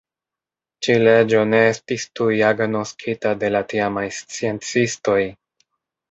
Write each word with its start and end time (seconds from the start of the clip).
Ĉi-leĝo 0.85 1.41
ne 1.49 1.57
estis 1.73 2.05
tuj 2.19 2.37
agnoskita 2.47 3.33
de 3.43 3.51
la 3.55 3.61
tiamaj 3.73 4.05
sciencistoj. 4.21 5.19